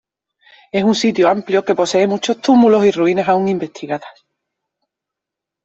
Es 0.71 0.83
un 0.83 0.95
sitio 0.95 1.29
amplio 1.29 1.63
que 1.63 1.75
posee 1.75 2.07
muchos 2.07 2.41
túmulos 2.41 2.83
y 2.85 2.89
ruinas 2.91 3.29
aún 3.29 3.47
investigadas. 3.49 4.25